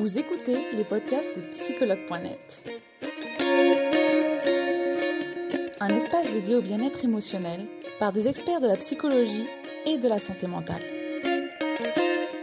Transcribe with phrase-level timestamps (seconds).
[0.00, 2.64] Vous écoutez les podcasts de psychologue.net.
[5.78, 7.66] Un espace dédié au bien-être émotionnel
[7.98, 9.46] par des experts de la psychologie
[9.84, 10.80] et de la santé mentale.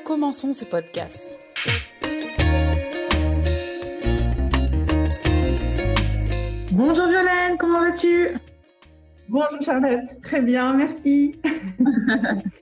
[0.05, 1.27] Commençons ce podcast.
[6.73, 8.37] Bonjour Violaine, comment vas-tu?
[9.29, 11.41] Bonjour Charlotte, très bien, merci.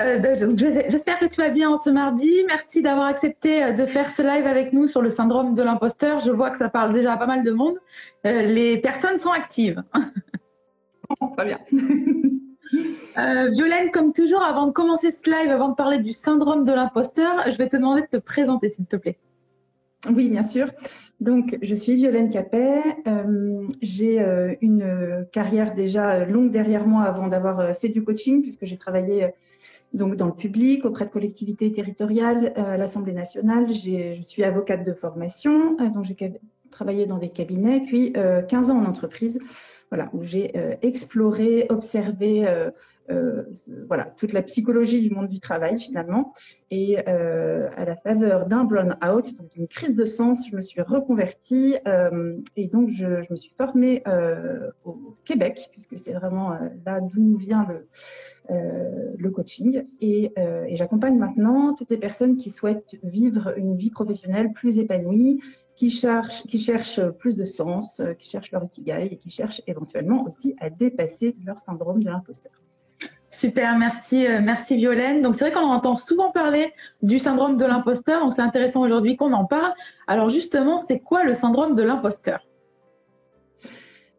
[0.00, 2.32] Euh, j'espère que tu vas bien ce mardi.
[2.48, 6.20] Merci d'avoir accepté euh, de faire ce live avec nous sur le syndrome de l'imposteur.
[6.20, 7.76] Je vois que ça parle déjà à pas mal de monde.
[8.26, 9.82] Euh, les personnes sont actives.
[11.36, 11.60] très bien.
[13.52, 17.44] Violaine, comme toujours, avant de commencer ce live, avant de parler du syndrome de l'imposteur,
[17.52, 19.18] je vais te demander de te présenter, s'il te plaît.
[20.10, 20.70] Oui, bien sûr.
[21.20, 22.82] Donc, je suis Violaine Capet.
[23.80, 24.18] j'ai
[24.60, 29.30] une carrière déjà longue derrière moi avant d'avoir fait du coaching, puisque j'ai travaillé
[29.94, 33.66] donc dans le public, auprès de collectivités territoriales, à l'Assemblée nationale.
[33.72, 38.78] Je suis avocate de formation, euh, donc j'ai travaillé dans des cabinets, puis 15 ans
[38.78, 39.38] en entreprise,
[39.90, 40.50] voilà, où j'ai
[40.82, 42.48] exploré, observé
[43.10, 43.42] euh,
[43.86, 46.32] voilà, toute la psychologie du monde du travail finalement.
[46.70, 50.80] Et euh, à la faveur d'un burn-out, donc une crise de sens, je me suis
[50.80, 54.02] reconvertie euh, et donc je, je, me suis formée
[54.84, 57.86] au Québec, puisque c'est vraiment là d'où vient le,
[58.50, 59.84] le coaching.
[60.00, 65.40] Et, et j'accompagne maintenant toutes les personnes qui souhaitent vivre une vie professionnelle plus épanouie,
[65.76, 70.70] qui cherchent, plus de sens, qui cherchent leur ikigai et qui cherchent éventuellement aussi à
[70.70, 72.52] dépasser leur syndrome de l'imposteur.
[73.34, 75.20] Super, merci, euh, merci Violaine.
[75.20, 76.72] Donc c'est vrai qu'on entend souvent parler
[77.02, 79.72] du syndrome de l'imposteur, donc c'est intéressant aujourd'hui qu'on en parle.
[80.06, 82.46] Alors justement, c'est quoi le syndrome de l'imposteur?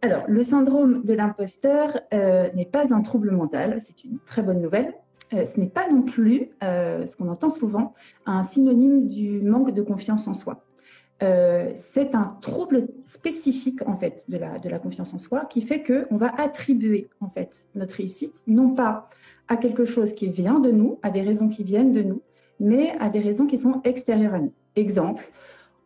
[0.02, 4.62] Alors le syndrome de l'imposteur euh, n'est pas un trouble mental, c'est une très bonne
[4.62, 4.94] nouvelle.
[5.34, 7.94] Euh, ce n'est pas non plus, ce qu'on entend souvent,
[8.26, 10.64] un synonyme du manque de confiance en soi.
[11.24, 15.62] Euh, c'est un trouble spécifique en fait de la, de la confiance en soi qui
[15.62, 19.08] fait que on va attribuer en fait notre réussite non pas
[19.48, 22.22] à quelque chose qui vient de nous, à des raisons qui viennent de nous,
[22.60, 24.52] mais à des raisons qui sont extérieures à nous.
[24.76, 25.24] Exemple,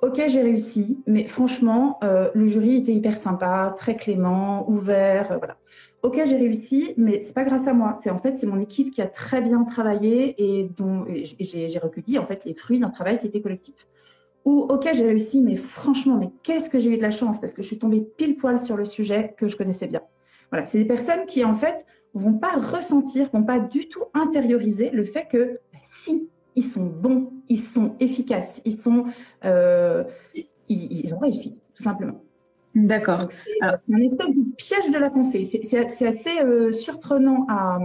[0.01, 5.37] ok j'ai réussi, mais franchement euh, le jury était hyper sympa, très clément, ouvert, euh,
[5.37, 5.57] voilà.
[6.03, 8.91] Ok j'ai réussi, mais c'est pas grâce à moi, c'est en fait c'est mon équipe
[8.91, 11.05] qui a très bien travaillé et dont
[11.39, 13.75] j'ai recueilli en fait les fruits d'un travail qui était collectif
[14.45, 17.39] ou ok j'ai réussi, mais franchement, mais qu'est-ce que j'ai eu de la chance?
[17.39, 20.01] Parce que je suis tombée pile poil sur le sujet que je connaissais bien.
[20.51, 24.89] Voilà, c'est des personnes qui en fait vont pas ressentir, vont pas du tout intérioriser
[24.91, 29.05] le fait que bah, si ils sont bons, ils sont efficaces, ils sont,
[29.45, 30.03] euh,
[30.67, 32.21] ils, ont réussi tout simplement.
[32.75, 33.27] D'accord.
[33.29, 35.43] C'est un espèce de piège de la pensée.
[35.45, 37.79] C'est assez euh, surprenant à,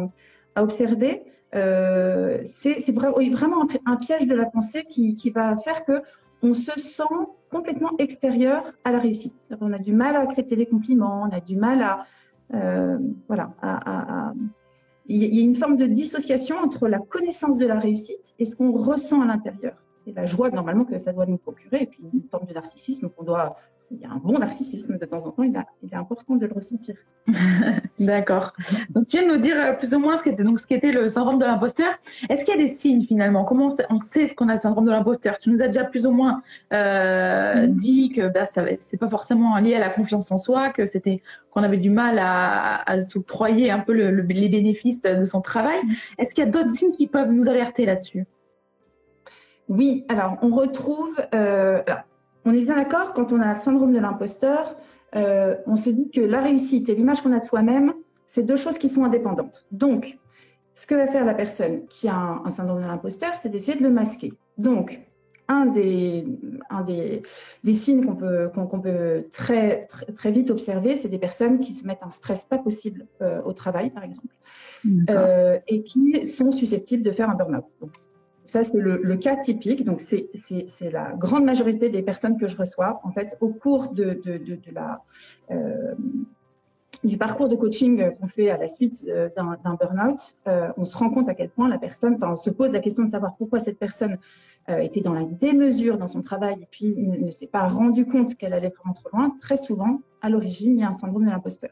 [0.56, 1.22] à observer.
[1.54, 6.02] Euh, c'est vraiment un, piège de la pensée qui, qui va faire que
[6.42, 7.14] on se sent
[7.48, 9.46] complètement extérieur à la réussite.
[9.60, 12.06] On a du mal à accepter des compliments, on a du mal à,
[12.54, 12.98] euh,
[13.28, 13.52] voilà,
[15.06, 18.56] il y a une forme de dissociation entre la connaissance de la réussite et ce
[18.56, 19.76] qu'on ressent à l'intérieur.
[20.06, 23.08] Et la joie, normalement, que ça doit nous procurer, et puis une forme de narcissisme
[23.08, 23.56] qu'on doit
[23.90, 26.52] il y a un bon narcissisme de temps en temps, il, est important de le
[26.52, 26.96] ressentir.
[28.00, 28.52] D'accord.
[28.90, 30.92] Donc, tu viens de nous dire euh, plus ou moins ce qu'était, donc, ce qu'était
[30.92, 31.92] le syndrome de l'imposteur.
[32.28, 33.44] Est-ce qu'il y a des signes finalement?
[33.44, 35.38] Comment on sait, ce qu'on a le syndrome de l'imposteur?
[35.38, 37.74] Tu nous as déjà plus ou moins euh, mm.
[37.74, 41.22] dit que bah, ça, c'est pas forcément lié à la confiance en soi, que c'était
[41.50, 45.80] qu'on avait du mal à, à s'octroyer un peu les bénéfices de son travail.
[45.84, 45.92] Mm.
[46.18, 48.26] Est-ce qu'il y a d'autres signes qui peuvent nous alerter là-dessus?
[49.68, 51.82] Oui, alors on retrouve, euh,
[52.44, 54.76] on est bien d'accord, quand on a le syndrome de l'imposteur,
[55.16, 57.94] euh, on se dit que la réussite et l'image qu'on a de soi-même,
[58.26, 59.66] c'est deux choses qui sont indépendantes.
[59.70, 60.18] Donc,
[60.74, 63.84] ce que va faire la personne qui a un, syndrome de l'imposteur, c'est d'essayer de
[63.84, 64.32] le masquer.
[64.58, 65.00] Donc,
[65.46, 66.26] un des,
[66.70, 67.22] un des,
[67.62, 71.74] des signes qu'on peut, qu'on, peut très, très, très, vite observer, c'est des personnes qui
[71.74, 74.34] se mettent un stress pas possible euh, au travail, par exemple,
[75.10, 77.64] euh, et qui sont susceptibles de faire un burn-out.
[78.46, 79.84] Ça, c'est le, cas typique.
[79.84, 80.28] Donc, c'est
[80.90, 83.00] la grande majorité des personnes que je reçois.
[83.04, 85.94] En fait, au cours euh,
[87.02, 90.96] du parcours de coaching qu'on fait à la suite euh, d'un burn-out, euh, on se
[90.96, 93.34] rend compte à quel point la personne, enfin, on se pose la question de savoir
[93.36, 94.18] pourquoi cette personne
[94.66, 98.34] était dans la démesure dans son travail et puis ne, ne s'est pas rendu compte
[98.34, 99.28] qu'elle allait vraiment trop loin.
[99.38, 101.70] Très souvent, à l'origine, il y a un syndrome de l'imposteur.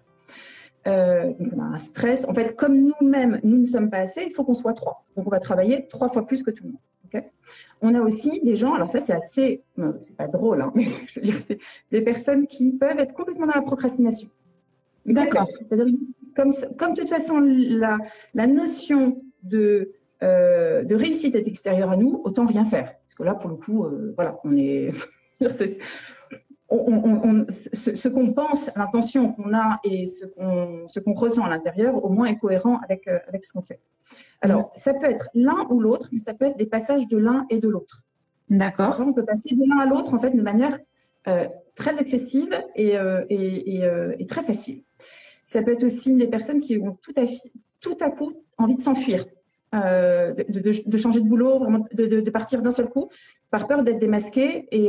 [0.87, 2.26] Euh, donc on a un stress.
[2.29, 5.05] En fait, comme nous-mêmes, nous ne sommes pas assez, il faut qu'on soit trois.
[5.17, 6.81] Donc on va travailler trois fois plus que tout le monde.
[7.06, 7.26] Okay
[7.84, 9.62] on a aussi des gens, alors ça c'est assez,
[9.99, 11.58] c'est pas drôle, hein, mais je veux dire, c'est
[11.90, 14.29] des personnes qui peuvent être complètement dans la procrastination.
[15.05, 15.49] D'accord.
[15.50, 15.93] C'est-à-dire,
[16.37, 17.99] comme, comme de toute façon, la,
[18.34, 22.94] la notion de de réussite est extérieure à nous, autant rien faire.
[23.05, 24.93] Parce que là, pour le coup, voilà, on est.
[26.72, 32.04] on, ce, qu'on pense, l'intention qu'on a et ce qu'on ce qu'on ressent à l'intérieur,
[32.04, 33.80] au moins est cohérent avec, avec ce qu'on fait.
[34.40, 37.46] Alors, ça peut être l'un ou l'autre, mais ça peut être des passages de l'un
[37.50, 38.04] et de l'autre.
[38.50, 39.02] D'accord.
[39.06, 40.78] On peut passer de l'un à l'autre en fait de manière
[41.28, 44.82] euh, très excessive et, euh, euh, et, très facile.
[45.44, 47.22] Ça peut être aussi des personnes qui ont tout à,
[47.80, 49.24] tout à coup envie de s'enfuir,
[49.72, 53.08] de, de, changer de boulot, vraiment de, partir d'un seul coup,
[53.50, 54.69] par peur d'être démasquées.
[54.70, 54.88] Et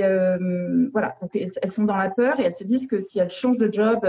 [0.92, 3.58] voilà, donc elles sont dans la peur et elles se disent que si elles changent
[3.58, 4.00] de job,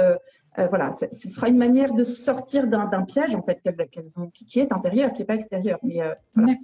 [0.56, 4.72] voilà, ce sera une manière de sortir d'un piège en fait qu'elles ont, qui, est
[4.72, 5.78] intérieur, qui n'est pas extérieur.
[5.82, 6.00] Mais
[6.34, 6.54] voilà.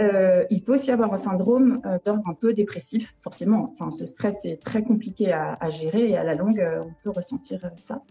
[0.00, 3.70] Euh, il peut aussi avoir un syndrome euh, d'ordre un peu dépressif, forcément.
[3.72, 7.10] Enfin, ce stress est très compliqué à, gérer et à la longue, euh, on peut
[7.10, 8.02] ressentir ça.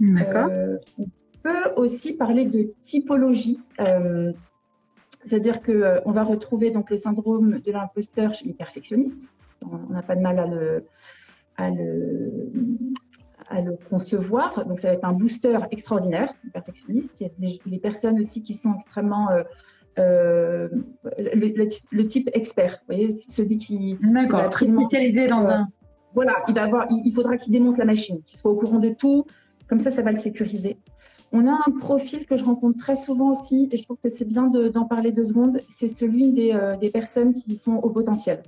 [0.00, 0.50] D'accord.
[0.98, 1.06] on
[1.44, 3.60] peut aussi parler de typologie,
[5.24, 9.32] c'est-à-dire que on va retrouver donc le syndrome de l'imposteur chez les perfectionnistes.
[9.70, 10.84] On n'a pas de mal à le,
[11.56, 12.50] à le,
[13.48, 14.66] à le concevoir.
[14.66, 17.20] Donc, ça va être un booster extraordinaire, perfectionniste.
[17.20, 20.68] Il y a des, personnes aussi qui sont extrêmement euh,
[21.06, 25.68] le, type expert, vous voyez, celui qui, D'accord, très spécialisé dans un.
[26.14, 28.90] Voilà, il va avoir, il, faudra qu'il démonte la machine, qu'il soit au courant de
[28.90, 29.26] tout.
[29.68, 30.78] Comme ça, ça va le sécuriser.
[31.36, 34.24] On a un profil que je rencontre très souvent aussi, et je trouve que c'est
[34.24, 35.60] bien d'en parler deux secondes.
[35.68, 38.44] C'est celui des, euh, des, personnes qui sont au potentiel.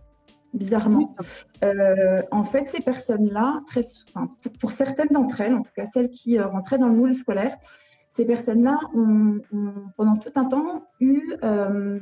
[0.55, 1.17] Bizarrement,
[1.65, 4.31] euh, en fait, ces personnes-là, enfin,
[4.61, 7.57] pour, certaines d'entre elles, en tout cas celles qui rentraient dans le moule scolaire,
[8.11, 9.41] ces personnes-là ont,
[9.97, 11.99] pendant tout un temps, eu euh,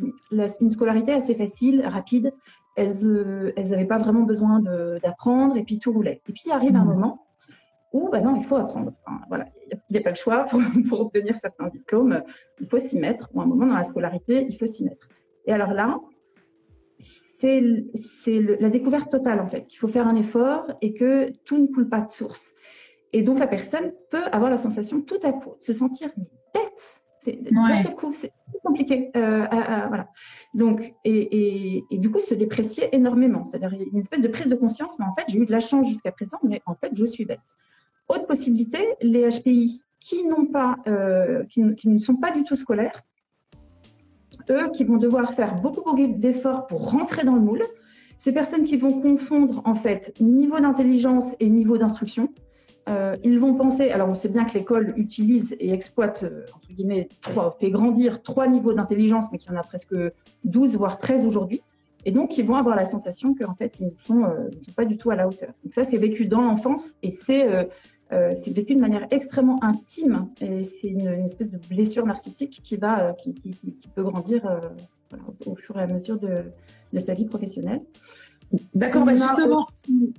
[0.60, 2.34] une scolarité assez facile, rapide.
[2.76, 3.06] Elles
[3.56, 4.60] n'avaient euh, pas vraiment besoin
[5.02, 6.20] d'apprendre et puis tout roulait.
[6.28, 6.88] Et puis il arrive un mmh.
[6.88, 7.23] moment
[7.94, 8.92] où, bah non, il faut apprendre.
[9.28, 10.44] voilà, il n'y a, pas le choix
[10.88, 12.22] pour, obtenir certains diplômes.
[12.60, 13.30] Il faut s'y mettre.
[13.32, 15.08] Ou un moment dans la scolarité, il faut s'y mettre.
[15.46, 16.00] Et alors là,
[16.98, 17.60] c'est
[18.60, 19.66] la découverte totale en fait.
[19.72, 22.54] Il faut faire un effort et que tout ne coule pas de source.
[23.12, 26.10] Et donc, la personne peut avoir la sensation tout à coup de se sentir
[26.52, 27.04] bête.
[27.20, 27.40] C'est
[27.86, 29.10] c'est compliqué.
[29.16, 29.46] Euh,
[29.88, 30.08] voilà.
[30.52, 33.44] Donc, et, du coup, se déprécier énormément.
[33.44, 35.88] C'est-à-dire une espèce de prise de conscience, mais en fait, j'ai eu de la chance
[35.88, 37.54] jusqu'à présent, mais en fait, je suis bête.
[38.08, 40.16] Autre possibilité, les HPI qui
[40.52, 43.02] pas, euh, qui, ne sont pas du tout scolaires,
[44.50, 47.62] eux qui vont devoir faire beaucoup, beaucoup d'efforts pour rentrer dans le moule,
[48.18, 52.28] ces personnes qui vont confondre en fait niveau d'intelligence et niveau d'instruction,
[52.86, 56.68] euh, ils vont penser, alors on sait bien que l'école utilise et exploite, euh, entre
[56.68, 57.08] guillemets,
[57.58, 59.94] fait grandir trois niveaux d'intelligence, mais qu'il y en a presque
[60.44, 61.62] 12, voire 13 aujourd'hui.
[62.04, 64.26] Et donc, ils vont avoir la sensation qu'en fait, ils ne sont,
[64.76, 65.54] pas du tout à la hauteur.
[65.64, 67.66] Donc ça, c'est vécu dans l'enfance et c'est
[68.10, 70.28] c'est vécu de manière extrêmement intime.
[70.40, 74.42] Et c'est une, espèce de blessure narcissique qui, va, qui, qui, qui peut grandir
[75.46, 76.44] au fur et à mesure de,
[76.92, 77.82] de sa vie professionnelle.
[78.74, 79.66] D'accord, bah justement,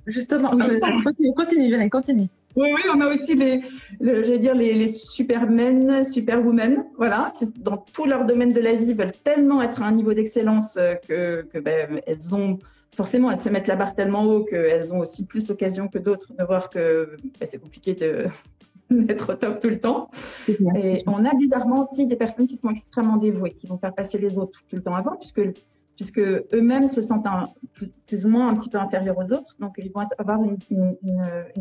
[0.06, 2.28] justement continue, continue, continue.
[2.56, 3.62] Oui, oui, on a aussi les,
[4.00, 8.94] j'allais dire les, les supermen, superwomen, voilà, qui dans tout leur domaine de la vie
[8.94, 12.58] veulent tellement être à un niveau d'excellence euh, que, que ben, elles ont
[12.96, 16.32] forcément elles se mettent la barre tellement haut qu'elles ont aussi plus l'occasion que d'autres
[16.34, 18.26] de voir que ben, c'est compliqué de
[18.90, 20.08] d'être au top tout le temps.
[20.48, 24.18] Et on a bizarrement aussi des personnes qui sont extrêmement dévouées, qui vont faire passer
[24.18, 25.40] les autres tout le temps avant, puisque
[25.96, 27.26] puisque eux-mêmes se sentent
[28.06, 30.58] plus, ou moins un petit peu inférieurs aux autres, donc ils vont avoir une,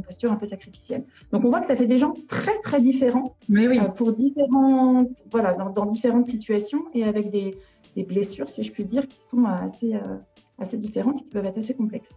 [0.04, 1.06] posture un peu sacrificielle.
[1.32, 3.80] Donc on voit que ça fait des gens très très différents, Mais oui.
[3.80, 7.58] Euh, pour différents, voilà, dans, différentes situations et avec des,
[8.04, 10.18] blessures, si je puis dire, qui sont assez, euh,
[10.60, 12.16] assez différentes et qui peuvent être assez complexes.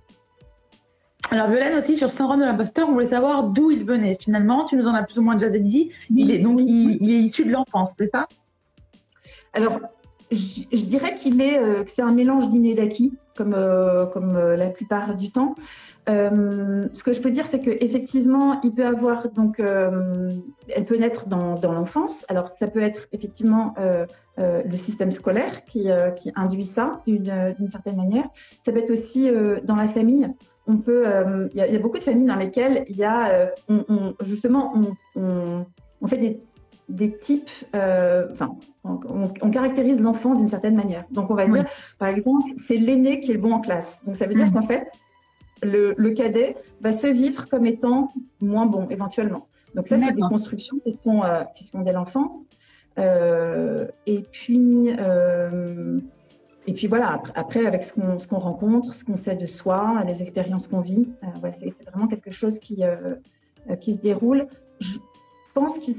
[1.30, 4.16] Alors Violaine aussi sur le syndrome de l'imposteur, on voulait savoir d'où il venait.
[4.18, 5.92] Finalement, tu nous en as plus ou moins déjà dit.
[6.10, 8.26] Il est donc il, il est issu de l'enfance, c'est ça?
[9.52, 9.80] Alors
[10.30, 14.56] je, dirais qu'il est, euh, que c'est un mélange d'inné d'acquis, comme, euh, comme euh,
[14.56, 15.54] la plupart du temps.
[16.06, 21.54] ce que je peux dire, c'est qu'effectivement, il peut avoir, donc, elle peut naître dans,
[21.54, 22.24] dans l'enfance.
[22.28, 23.74] Alors, ça peut être effectivement
[24.38, 28.26] le système scolaire qui, qui induit ça d'une certaine manière.
[28.64, 29.30] Ça peut être aussi
[29.64, 30.26] dans la famille.
[30.66, 31.04] On peut,
[31.52, 33.52] il y, a beaucoup de familles dans lesquelles il y a,
[34.22, 34.72] justement,
[35.14, 35.66] on,
[36.00, 36.40] on, fait des
[36.88, 41.04] des types, euh, enfin, on, caractérise l'enfant d'une certaine manière.
[41.10, 41.66] Donc, on va dire,
[41.98, 44.02] par exemple, c'est l'aîné qui est le bon en classe.
[44.06, 44.54] Donc, ça veut dire mhm.
[44.54, 44.88] qu'en fait,
[45.62, 49.48] le, cadet va se vivre comme étant moins bon, éventuellement.
[49.74, 52.48] Donc, ça, c'est des constructions qui se font, euh, qui se font dès l'enfance.
[52.98, 54.88] Euh, et puis,
[56.66, 60.68] et puis voilà, après, avec ce qu'on rencontre, ce qu'on sait de soi, les expériences
[60.68, 61.08] qu'on vit,
[61.52, 62.82] c'est vraiment quelque chose qui,
[63.80, 64.46] qui se déroule.
[64.80, 64.98] Je
[65.54, 65.94] pense qu'il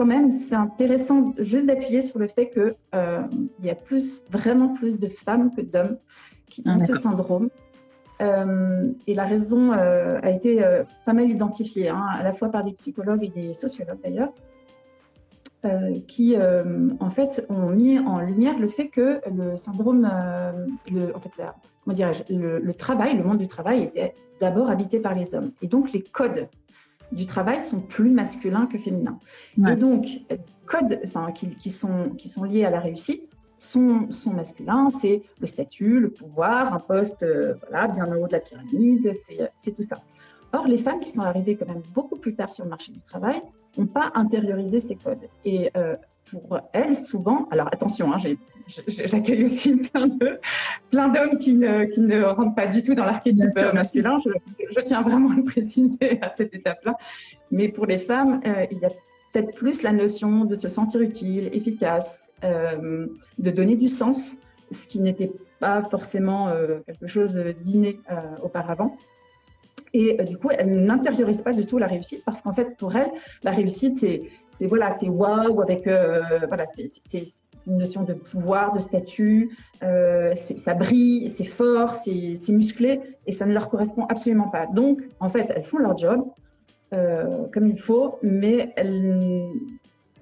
[0.00, 3.22] quand même, c'est intéressant juste d'appuyer sur le fait qu'il euh,
[3.62, 5.98] y a plus, vraiment plus de femmes que d'hommes
[6.48, 7.50] qui ont ah, ce syndrome.
[8.22, 12.48] Euh, et la raison euh, a été euh, pas mal identifiée, hein, à la fois
[12.48, 14.32] par des psychologues et des sociologues d'ailleurs,
[16.08, 20.10] qui en fait ont mis en lumière le fait que le syndrome,
[20.90, 21.42] le, en fait,
[21.84, 25.52] comment dirais-je, le, travail, le monde du travail était d'abord habité par les hommes.
[25.60, 26.48] Et donc les codes
[27.12, 29.18] du travail sont plus masculins que féminins.
[29.68, 30.06] Et donc,
[30.66, 35.22] codes enfin, qui, qui, sont, qui sont liés à la réussite sont, sont masculins, c'est
[35.38, 39.12] le statut, le pouvoir, un poste euh, voilà, bien en haut de la pyramide,
[39.54, 40.00] c'est tout ça.
[40.52, 43.00] Or, les femmes qui sont arrivées quand même beaucoup plus tard sur le marché du
[43.00, 43.40] travail
[43.76, 45.28] n'ont pas intériorisé ces codes.
[45.44, 45.96] Et euh,
[46.30, 48.18] pour elles, souvent, alors attention, hein,
[48.86, 49.76] j'accueille aussi
[50.90, 54.18] plein d'hommes qui ne, qui ne rentrent pas du tout dans l'archétype masculin.
[54.24, 54.30] Je,
[54.70, 56.96] je, tiens vraiment à le préciser à cette étape-là.
[57.50, 58.90] Mais pour les femmes, euh, il y a
[59.32, 63.06] peut-être plus la notion de se sentir utile, efficace, euh,
[63.38, 64.38] de donner du sens,
[64.70, 68.00] ce qui n'était pas forcément euh, quelque chose d'inné
[68.42, 68.96] auparavant.
[69.92, 73.10] Et du coup, elle n'intériorise pas du tout la réussite parce qu'en fait, pour elle,
[73.42, 77.24] la réussite, c'est voilà, c'est waouh avec voilà, c'est
[77.66, 83.52] une notion de pouvoir, de statut, ça brille, c'est fort, c'est musclé, et ça ne
[83.52, 84.66] leur correspond absolument pas.
[84.66, 86.24] Donc, en fait, elles font leur job,
[86.92, 89.48] euh, comme il faut, mais elles,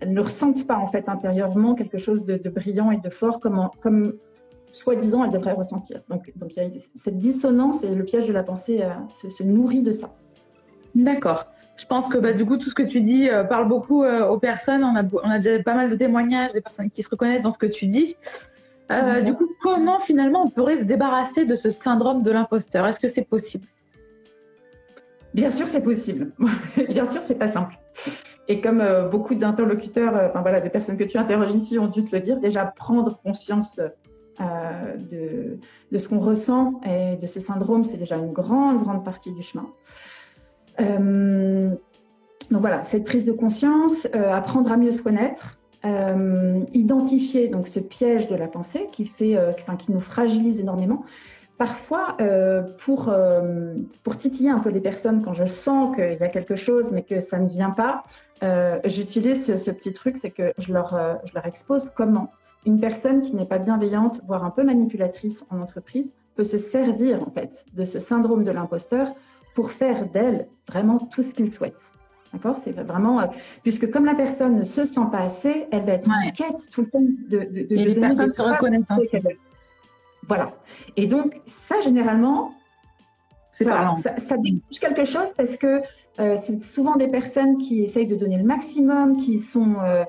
[0.07, 4.13] ne ressentent pas en fait intérieurement quelque chose de, brillant et de fort comme
[4.73, 6.01] soi-disant elles devraient ressentir.
[6.09, 9.43] Donc, donc il y a cette dissonance et le piège de la pensée euh, se,
[9.43, 10.11] nourrit de ça.
[10.95, 11.47] D'accord.
[11.77, 14.39] Je pense que bah, du coup, tout ce que tu dis euh, parle beaucoup aux
[14.39, 14.83] personnes.
[14.83, 17.53] On a, on a déjà pas mal de témoignages des personnes qui se reconnaissent dans
[17.53, 18.17] ce que tu dis.
[19.23, 22.87] Du coup, comment finalement on pourrait se débarrasser de ce syndrome de l'imposteur?
[22.87, 23.67] Est-ce que c'est possible?
[25.35, 26.33] Bien sûr, c'est possible.
[26.89, 27.75] Bien sûr, c'est pas simple.
[28.49, 31.87] Et comme euh, beaucoup d'interlocuteurs, euh, enfin voilà, de personnes que tu interroges ici ont
[31.87, 33.81] dû te le dire, déjà prendre conscience
[34.40, 35.59] euh,
[35.90, 39.42] de, ce qu'on ressent et de ce syndrome, c'est déjà une grande, grande partie du
[39.42, 39.66] chemin.
[40.78, 45.59] donc voilà, cette prise de conscience, apprendre à mieux se connaître,
[46.73, 49.37] identifier donc ce piège de la pensée qui fait,
[49.78, 51.04] qui nous fragilise énormément
[51.59, 56.23] parfois, euh, pour, euh, pour titiller un peu les personnes, quand je sens qu'il y
[56.23, 58.04] a quelque chose mais que ça ne vient pas,
[58.42, 62.30] euh, j'utilise ce, petit truc, c'est que je leur, je leur expose comment
[62.67, 67.23] une personne qui n'est pas bienveillante, voire un peu manipulatrice en entreprise, peut se servir
[67.27, 69.15] en fait de ce syndrome de l'imposteur
[69.55, 71.81] pour faire d'elle vraiment tout ce qu'il souhaite.
[72.33, 72.59] D'accord?
[72.59, 73.31] C'est vraiment,
[73.62, 76.83] puisque comme la personne ne se sent pas assez, elle va être en quête tout
[76.83, 78.88] le temps de, de, de, Et les personnes se reconnaissent
[80.29, 80.53] voilà.
[80.97, 82.53] Et donc, ça, généralement,
[83.50, 84.37] c'est ça, ça
[84.79, 85.83] quelque chose parce que
[86.21, 90.05] euh, c'est souvent des personnes qui essayent de donner le maximum, qui sont euh,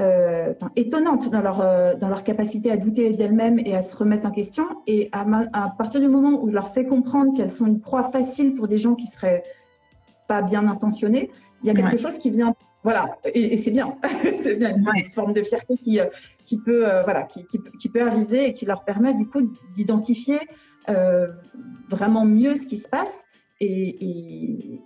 [0.00, 1.58] euh, étonnantes dans leur,
[1.98, 4.64] dans leur capacité à douter d'elles-mêmes et à se remettre en question.
[4.86, 8.04] Et à, à, partir du moment où je leur fais comprendre qu'elles sont une proie
[8.04, 9.42] facile pour des gens qui seraient
[10.28, 11.30] pas bien intentionnés,
[11.62, 13.96] il y a quelque chose qui vient voilà, et, c'est bien,
[14.38, 14.74] c'est bien.
[14.76, 16.06] Une forme de fierté qui, euh,
[16.46, 20.38] qui peut, euh, voilà, qui, qui, peut arriver et qui leur permet du coup d'identifier
[20.88, 21.28] euh,
[21.88, 23.26] vraiment mieux ce qui se passe.
[23.60, 24.80] Et,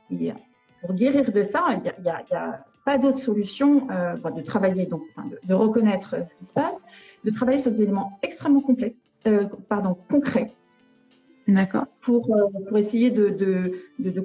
[0.81, 1.65] pour guérir de ça,
[2.01, 5.03] il a, a, pas d'autre solution de travailler, donc,
[5.45, 6.85] de, reconnaître ce qui se passe,
[7.25, 8.97] de travailler sur des éléments extrêmement complets,
[9.69, 10.53] pardon, concrets.
[11.47, 11.87] D'accord.
[12.01, 12.35] Pour,
[12.69, 14.21] pour essayer de, de, de, de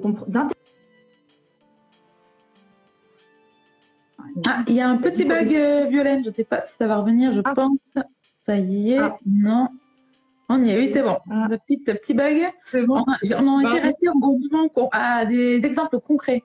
[4.46, 6.22] Ah, il y a un petit bug, euh, Violaine.
[6.22, 7.32] Je ne sais pas si ça va revenir.
[7.32, 7.54] Je ah.
[7.54, 7.98] pense.
[8.46, 8.98] Ça y est.
[8.98, 9.18] Ah.
[9.26, 9.68] Non.
[10.48, 10.78] On y est.
[10.78, 11.18] Oui, c'est bon.
[11.30, 12.50] Un petit, petit bug.
[12.86, 13.04] Bon.
[13.04, 16.42] On, a, été resté au à des exemples concrets.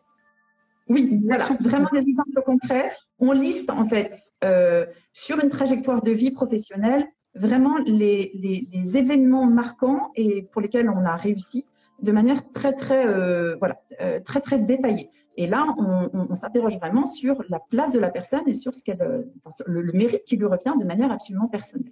[0.93, 2.91] Oui, voilà, vraiment des exemples concrets.
[3.19, 10.12] On liste en fait euh, sur une trajectoire de vie professionnelle vraiment les, événements marquants
[10.15, 11.65] et pour lesquels on a réussi
[12.01, 13.77] de manière très très euh, voilà
[14.23, 15.09] très détaillée.
[15.35, 19.23] Et là, on, s'interroge vraiment sur la place de la personne et sur euh,
[19.65, 21.91] le, mérite qui lui revient de manière absolument personnelle.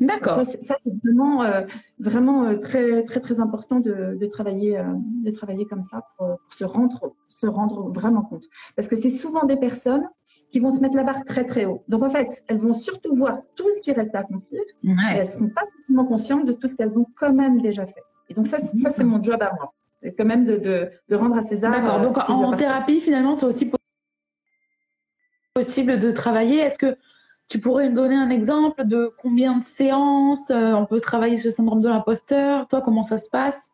[0.00, 0.44] D'accord.
[0.44, 1.62] Ça, c'est vraiment, euh,
[1.98, 4.82] vraiment euh, très, très, très important de, travailler,
[5.24, 8.44] de travailler comme ça pour, se, rendre, se rendre vraiment compte.
[8.76, 10.08] Parce que c'est souvent des personnes
[10.50, 11.82] qui vont se mettre la barre très, très haut.
[11.88, 15.26] Donc, en fait, elles vont surtout voir tout ce qui reste à accomplir et elles
[15.26, 18.02] ne seront pas forcément conscientes de tout ce qu'elles ont quand même déjà fait.
[18.28, 19.72] Et donc, ça, ça c'est mon job à moi
[20.12, 21.70] quand même de, de, de rendre à César.
[21.70, 22.00] D'accord.
[22.00, 23.70] Donc euh, en thérapie, finalement, c'est aussi
[25.54, 26.58] possible de travailler.
[26.58, 26.96] Est-ce que
[27.48, 31.48] tu pourrais me donner un exemple de combien de séances euh, on peut travailler sur
[31.48, 32.66] le syndrome de l'imposteur?
[32.68, 33.70] Toi, comment ça se passe?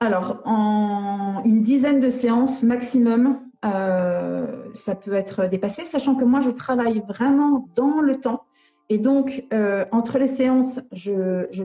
[0.00, 6.48] Alors, en une dizaine de séances maximum, ça peut être dépassé, sachant que moi, je
[6.48, 8.44] travaille vraiment dans le temps.
[8.88, 9.44] Et donc,
[9.92, 11.64] entre les séances, je, je,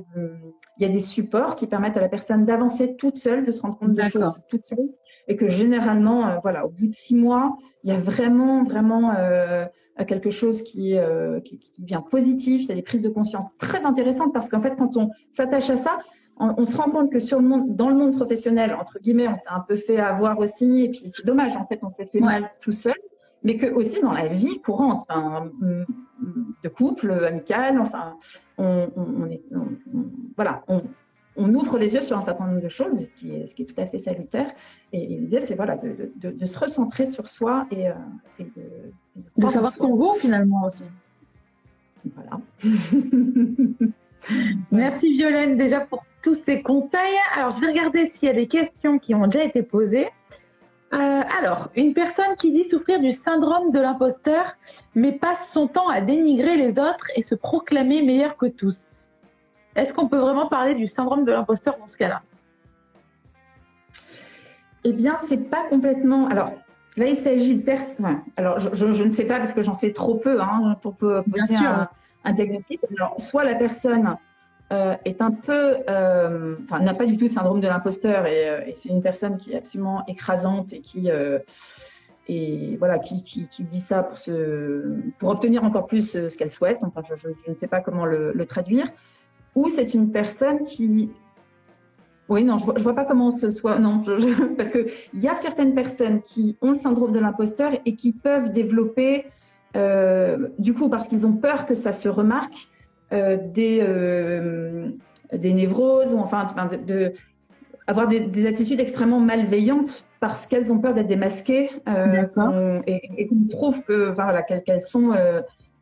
[0.77, 3.61] il y a des supports qui permettent à la personne d'avancer toute seule, de se
[3.61, 4.89] rendre compte des choses toute seule.
[5.29, 7.55] Et que généralement, voilà, au bout de six mois,
[7.85, 9.13] il y a vraiment, vraiment
[10.03, 12.63] quelque chose qui, euh, qui, qui, devient positif.
[12.63, 15.69] Il y a des prises de conscience très intéressantes parce qu'en fait, quand on s'attache
[15.69, 15.99] à ça,
[16.37, 19.35] on, se rend compte que sur le monde, dans le monde professionnel, entre guillemets, on
[19.35, 20.83] s'est un peu fait avoir aussi.
[20.83, 22.95] Et puis, c'est dommage, en fait, on s'est fait mal tout seul.
[23.43, 28.17] Mais que aussi dans la vie courante, enfin, de couple, amical, enfin,
[28.57, 29.43] on, on est,
[30.35, 30.81] voilà, on,
[31.37, 33.63] on ouvre les yeux sur un certain nombre de choses, ce qui est, ce qui
[33.63, 34.51] est tout à fait salutaire.
[34.93, 37.93] Et, l'idée, c'est voilà, de, de, se recentrer sur soi et, euh,
[39.37, 40.83] de, savoir ce qu'on vaut finalement aussi.
[42.13, 42.39] Voilà.
[44.71, 47.17] Merci Violaine déjà pour tous ces conseils.
[47.35, 50.07] Alors, je vais regarder s'il y a des questions qui ont déjà été posées.
[50.93, 54.55] Euh, alors, une personne qui dit souffrir du syndrome de l'imposteur,
[54.93, 59.09] mais passe son temps à dénigrer les autres et se proclamer meilleur que tous.
[59.75, 62.21] Est-ce qu'on peut vraiment parler du syndrome de l'imposteur dans ce cas-là?
[64.85, 66.27] Eh bien, c'est pas complètement.
[66.27, 66.51] Alors,
[66.95, 68.21] là, il s'agit de personnes.
[68.37, 71.55] Alors, je, ne sais pas parce que j'en sais trop peu hein, pour, poser
[72.23, 72.79] un, diagnostic.
[72.97, 74.15] Alors, soit la personne
[74.71, 78.49] euh, est un peu, euh, enfin, n'a pas du tout de syndrome de l'imposteur et,
[78.49, 81.09] euh, c'est une personne qui est absolument écrasante et qui
[82.27, 83.21] et voilà, qui,
[83.59, 84.17] dit ça pour,
[85.19, 86.83] pour obtenir encore plus ce qu'elle souhaite.
[86.83, 88.87] Enfin, je, ne sais pas comment le traduire
[89.55, 91.09] ou c'est une personne qui
[92.27, 93.77] oui, non, je ne vois, pas comment ce soit.
[93.79, 94.01] Non,
[94.57, 98.51] parce qu'il y a certaines personnes qui ont le syndrome de l'imposteur et qui peuvent
[98.51, 99.25] développer,
[99.75, 102.69] euh, du coup, parce qu'ils ont peur que ça se remarque,
[103.13, 104.89] euh, des, euh,
[105.33, 106.47] des névroses, ou enfin,
[106.87, 107.13] de,
[107.85, 111.69] avoir des, attitudes extrêmement malveillantes parce qu'elles ont peur d'être démasquées
[112.87, 115.13] et, et qu'on trouve que, voilà, qu'elles sont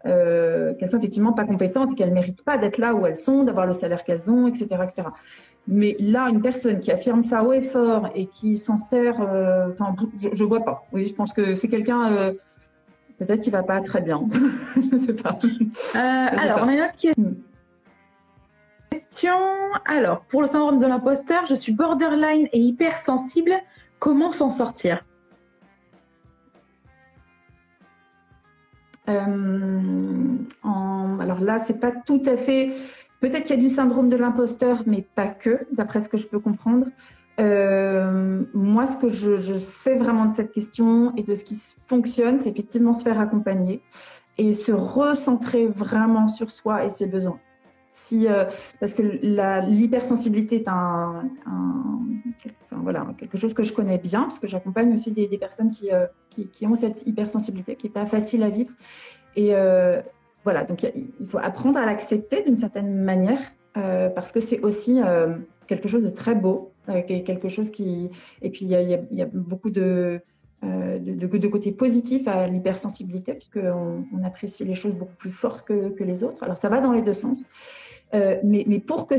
[0.06, 3.44] euh, qu'elles sont effectivement pas compétentes et qu'elles méritent pas d'être là où elles sont,
[3.44, 5.04] d'avoir le salaire qu'elles ont, etc., etc.
[5.68, 9.70] Mais là, une personne qui affirme ça haut et fort et qui s'en sert, euh,
[9.72, 10.84] enfin, je, je, vois pas.
[10.92, 12.34] Oui, je pense que c'est quelqu'un euh,
[13.18, 14.28] peut-être qui va pas très bien.
[14.76, 15.38] je sais pas.
[15.94, 17.36] alors, on a une autre hmm.
[18.92, 19.38] question.
[19.86, 23.54] Alors, pour le syndrome de l'imposteur, je suis borderline et hypersensible.
[24.00, 25.06] Comment s'en sortir?
[29.08, 30.38] En,
[31.20, 32.70] alors là, c'est pas tout à fait.
[33.20, 36.28] Peut-être qu'il y a du syndrome de l'imposteur, mais pas que, d'après ce que je
[36.28, 36.88] peux comprendre.
[37.40, 41.56] Euh, moi, ce que je, je, fais vraiment de cette question et de ce qui
[41.88, 43.82] fonctionne, c'est effectivement se faire accompagner
[44.38, 47.40] et se recentrer vraiment sur soi et ses besoins.
[48.12, 48.46] Euh,
[48.80, 52.00] parce que l'hypersensibilité est un, un
[52.72, 56.06] voilà, quelque chose que je connais bien, parce que j'accompagne aussi des, personnes qui, euh,
[56.30, 58.72] qui, qui, ont cette hypersensibilité, qui n'est pas facile à vivre.
[59.36, 60.02] Et euh,
[60.44, 63.40] voilà, donc il faut apprendre à l'accepter d'une certaine manière,
[63.74, 65.00] parce que c'est aussi
[65.68, 66.74] quelque chose de très beau,
[67.08, 68.10] quelque chose qui...
[68.42, 68.72] Et puis il
[69.12, 70.22] y a beaucoup de...
[70.64, 75.94] De, de, côté positif à l'hypersensibilité, puisqu'on on apprécie les choses beaucoup plus fort que,
[76.00, 76.42] les autres.
[76.42, 77.46] Alors ça va dans les deux sens.
[78.14, 79.16] Euh, mais, mais, pour que,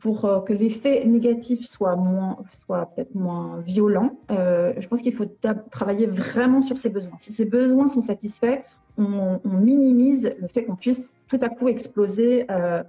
[0.00, 5.14] pour euh, que l'effet négatif soit, moins, soit peut-être moins violent, euh, je pense qu'il
[5.14, 5.30] faut
[5.70, 7.16] travailler vraiment sur ses besoins.
[7.16, 8.62] Si ses besoins sont satisfaits,
[8.98, 12.82] on, minimise le fait qu'on puisse tout à coup exploser euh,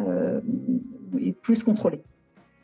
[0.00, 0.40] euh,
[1.18, 2.00] et plus contrôler.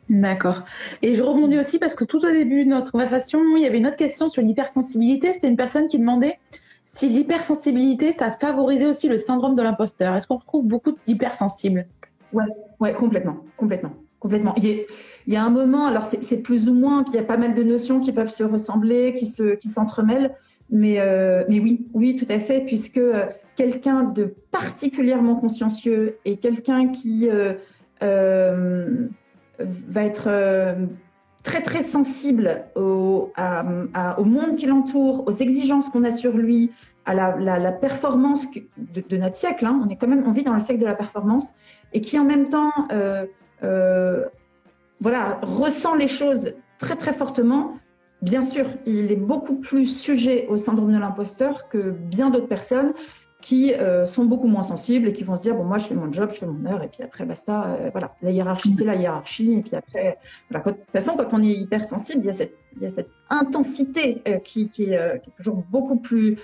[0.09, 0.63] D'accord.
[1.01, 3.79] Et je rebondis aussi parce que tout au début de notre conversation, il y avait
[3.79, 5.33] une autre question sur l'hypersensibilité.
[5.33, 6.37] C'était une personne qui demandait
[6.85, 10.15] si l'hypersensibilité, ça favorisait aussi le syndrome de l'imposteur.
[10.15, 11.87] Est-ce qu'on retrouve beaucoup d'hypersensibles?
[12.31, 12.45] Ouais,
[12.79, 14.53] ouais, complètement, complètement, complètement.
[14.57, 14.85] Il
[15.27, 17.55] y, a, un moment, alors c'est plus ou moins, puis il y a pas mal
[17.55, 20.35] de notions qui peuvent se ressembler, qui se, qui s'entremêlent,
[20.69, 26.37] mais, euh, mais oui, oui, tout à fait, puisque euh, quelqu'un de particulièrement consciencieux et
[26.37, 29.07] quelqu'un qui euh,
[29.59, 30.29] va être
[31.45, 36.71] très très sensible au, monde qui l'entoure, aux exigences qu'on a sur lui,
[37.05, 39.65] à la, la, performance de, notre siècle.
[39.65, 39.79] Hein.
[39.85, 41.53] On est quand même, on vit dans le siècle de la performance
[41.93, 43.25] et qui en même temps, euh,
[43.63, 44.25] euh,
[44.99, 47.77] voilà, ressent les choses très très fortement.
[48.23, 52.93] Bien sûr, il est beaucoup plus sujet au syndrome de l'imposteur que bien d'autres personnes
[53.45, 55.93] qui euh, sont beaucoup moins sensibles et qui vont se dire bon moi je fais
[55.93, 58.85] mon job, je fais mon heure et puis après basta, euh, voilà la hiérarchie c'est
[58.85, 60.17] la hiérarchie et puis après
[60.49, 62.89] voilà, de toute façon quand on est hypersensible il y a cette, il y a
[62.89, 66.39] cette intensité euh, qui, qui, est toujours beaucoup plus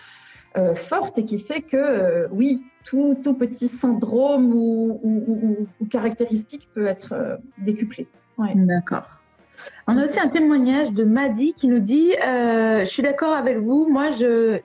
[0.75, 6.69] forte et qui fait que oui tout, tout petit syndrome ou, ou, ou, ou, caractéristique
[6.75, 8.07] peut être décuplé.
[8.37, 8.53] Ouais.
[8.55, 9.07] D'accord.
[9.87, 13.87] On a aussi un témoignage de Madi qui nous dit Je suis d'accord avec vous,
[13.89, 14.59] moi, je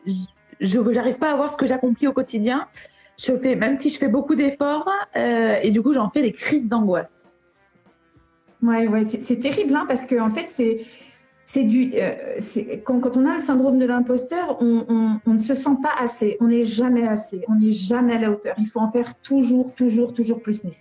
[0.61, 2.67] n'arrive pas à voir ce que j'accomplis au quotidien.
[3.19, 6.69] Je fais, même si je fais beaucoup d'efforts, et du coup, j'en fais des crises
[6.69, 7.33] d'angoisse.
[8.63, 10.81] Ouais, ouais, c'est terrible, hein, parce qu'en en fait, c'est
[11.47, 12.41] c'est du euh,
[12.85, 15.93] quand, quand, on a le syndrome de l'imposteur, on, on, on, ne se sent pas
[15.97, 18.57] assez, on n'est jamais assez, on n'est jamais à la hauteur.
[18.59, 20.65] Il faut en faire toujours, toujours, toujours plus.
[20.65, 20.73] Mais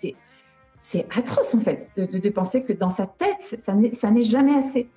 [0.82, 3.62] c'est atroce en fait de, de, penser que dans sa tête,
[3.94, 4.90] ça n'est jamais assez.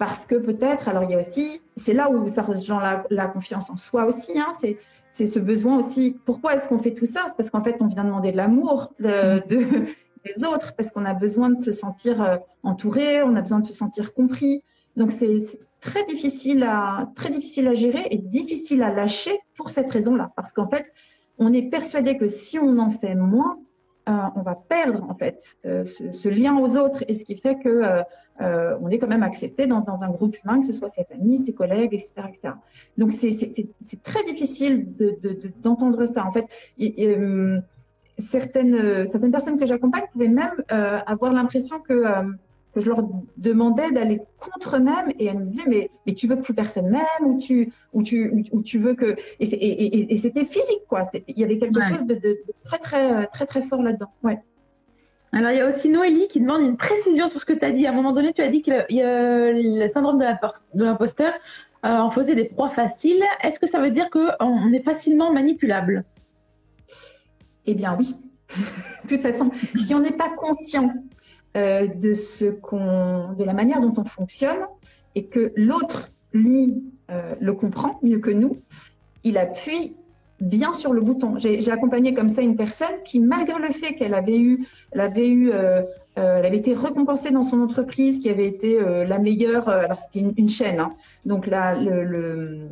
[0.00, 3.68] Parce que peut-être, alors il y a aussi, c'est là où ça rejoint la, confiance
[3.68, 4.32] en soi aussi.
[4.40, 4.78] Hein, c'est
[5.10, 6.16] c'est ce besoin aussi.
[6.24, 7.26] Pourquoi est-ce qu'on fait tout ça?
[7.28, 9.88] C'est parce qu'en fait, on vient demander de l'amour, de, de,
[10.24, 13.66] des autres, parce qu'on a besoin de se sentir euh, entouré, on a besoin de
[13.66, 14.62] se sentir compris.
[14.96, 15.36] Donc c'est
[15.82, 20.54] très difficile à très difficile à gérer et difficile à lâcher pour cette raison-là, parce
[20.54, 20.94] qu'en fait,
[21.36, 23.58] on est persuadé que si on en fait moins,
[24.08, 27.58] euh, on va perdre en fait euh, ce, lien aux autres, et ce qui fait
[27.58, 28.02] que
[28.40, 31.06] euh on est quand même accepté dans, dans, un groupe humain, que ce soit ses
[31.12, 32.54] amis, ses collègues, etc., etc.
[32.98, 34.86] Donc c'est très difficile
[35.62, 36.24] d'entendre de, de, ça.
[36.24, 36.46] En fait,
[36.78, 37.16] et,
[38.20, 42.30] certaines, euh, certaines personnes que j'accompagne pouvaient même euh, avoir l'impression que, euh,
[42.74, 43.02] que je leur
[43.36, 46.90] demandais d'aller contre eux-mêmes et elles me disaient mais, mais tu veux que plus personne
[46.90, 49.16] m'aime ou tu, ou, tu, ou tu veux que...
[49.40, 51.10] Et, c'était physique, quoi.
[51.26, 54.10] Il y avait quelque chose de, de, très, très, très, très fort là-dedans.
[54.22, 54.38] Ouais.
[55.32, 57.70] Alors, il y a aussi Noélie qui demande une précision sur ce que tu as
[57.70, 57.86] dit.
[57.86, 61.32] À un moment donné, tu as dit que le, syndrome de l'imposteur
[61.84, 63.22] euh, en faisait des proies faciles.
[63.42, 66.04] Est-ce que ça veut dire qu'on est facilement manipulable?
[67.66, 68.16] Eh bien oui.
[69.04, 70.92] de toute façon, si on n'est pas conscient
[71.56, 74.58] euh, de ce qu'on, de la manière dont on fonctionne
[75.14, 78.58] et que l'autre, lui, euh, le comprend mieux que nous,
[79.24, 79.96] il appuie
[80.40, 81.34] bien sur le bouton.
[81.36, 85.50] J'ai accompagné comme ça une personne qui, malgré le fait qu'elle avait eu, elle eu,
[85.52, 85.82] euh,
[86.18, 89.68] euh été récompensée dans son entreprise, qui avait été euh, la meilleure.
[89.68, 92.68] Euh, alors c'était une, chaîne, hein, donc le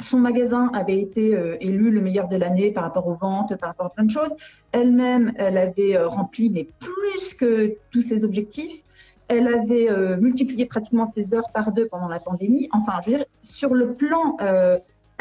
[0.00, 3.86] son magasin avait été élu le meilleur de l'année par rapport aux ventes, par rapport
[3.86, 4.34] à plein de choses.
[4.72, 8.82] Elle-même, elle avait rempli mais plus que tous ses objectifs.
[9.28, 12.70] Elle avait multiplié pratiquement ses heures par deux pendant la pandémie.
[12.72, 14.38] Enfin, je veux dire, sur le plan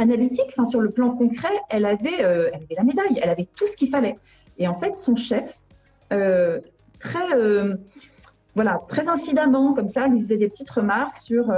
[0.01, 3.67] analytique, enfin sur le plan concret, elle avait, elle avait la médaille, elle avait tout
[3.67, 4.17] ce qu'il fallait.
[4.57, 5.59] Et en fait, son chef,
[6.09, 7.27] très,
[8.55, 11.51] voilà, très incidemment, comme ça, lui faisait des petites remarques sur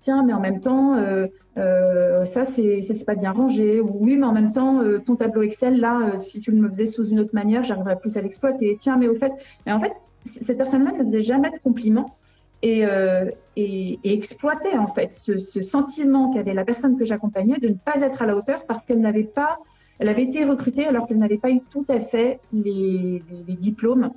[0.00, 1.26] tiens, mais en même temps, euh,
[1.58, 3.80] euh, ça, c'est ça c'est pas bien rangé.
[3.80, 6.56] Ou oui, mais en même temps, euh, ton tableau Excel, là, euh, si tu le
[6.56, 8.76] me faisais sous une autre manière, j'arriverais plus à l'exploiter.
[8.80, 9.32] Tiens, mais au fait,
[9.66, 9.92] mais en fait,
[10.24, 12.16] cette personne-là ne faisait jamais de compliments
[12.62, 17.58] et, euh, et, et exploitait en fait ce, ce sentiment qu'avait la personne que j'accompagnais
[17.58, 19.58] de ne pas être à la hauteur parce qu'elle n'avait pas,
[19.98, 23.56] elle avait été recrutée alors qu'elle n'avait pas eu tout à fait les, les, les
[23.56, 24.10] diplômes.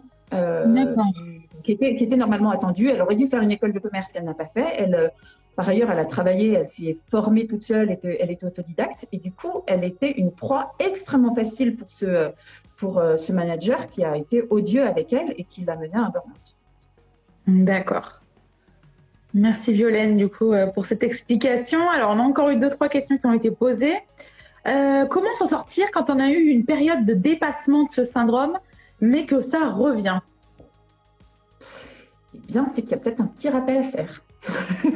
[1.63, 2.89] Qui étaient, qui étaient normalement attendus.
[2.89, 4.65] Elle aurait dû faire une école de commerce qu'elle n'a pas fait.
[4.77, 5.11] Elle,
[5.55, 9.31] par ailleurs, elle a travaillé, elle s'est formée toute seule, elle était autodidacte, et du
[9.31, 12.31] coup, elle était une proie extrêmement facile pour ce,
[12.75, 16.05] pour euh, ce manager qui a été odieux avec elle et qui l'a menée à
[16.05, 16.57] un burn-out.
[17.45, 18.22] D'accord.
[19.33, 21.89] Merci Violaine, du coup, euh, pour cette explication.
[21.89, 23.95] Alors, on a encore eu deux, trois questions qui ont été posées.
[24.67, 28.59] Euh, comment s'en sortir quand on a eu une période de dépassement de ce syndrome,
[29.01, 30.19] mais que ça revient?
[32.35, 34.23] Eh bien, c'est qu'il y a peut-être un petit rappel à faire.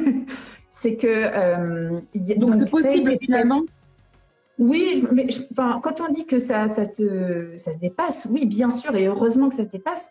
[0.70, 1.06] c'est que.
[1.06, 2.00] Euh,
[2.36, 3.62] donc, c'est possible finalement?
[4.58, 8.70] Oui, mais enfin, quand on dit que ça, ça, se, ça se dépasse, oui, bien
[8.70, 10.10] sûr, et heureusement que ça se dépasse.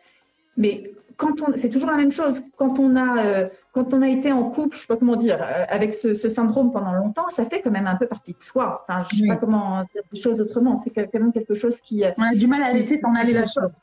[0.58, 2.42] Mais quand on, c'est toujours la même chose.
[2.56, 5.42] Quand on a, euh, quand on a été en couple, je sais pas comment dire,
[5.42, 8.40] euh, avec ce, ce, syndrome pendant longtemps, ça fait quand même un peu partie de
[8.40, 8.86] soi.
[8.88, 9.28] Enfin, je sais oui.
[9.28, 10.76] pas comment dire les choses autrement.
[10.84, 12.04] C'est quand même quelque chose qui.
[12.18, 13.78] On a du mal à laisser s'en aller la chose.